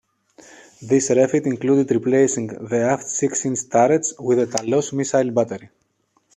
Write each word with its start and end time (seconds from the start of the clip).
This 0.81 1.11
refit 1.11 1.45
included 1.45 1.91
replacing 1.91 2.47
the 2.47 2.79
aft 2.89 3.03
six-inch 3.03 3.69
turrets 3.71 4.15
with 4.17 4.39
a 4.39 4.47
Talos 4.47 4.91
missile 4.93 5.29
battery. 5.29 5.69